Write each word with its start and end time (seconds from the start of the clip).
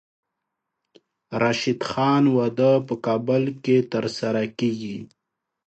د 1.29 1.31
راشد 1.41 1.79
خان 1.89 2.23
واده 2.35 2.71
په 2.87 2.93
کابل 3.05 3.43
کې 3.63 3.77
ترسره 3.91 4.43
کیږي. 4.59 4.97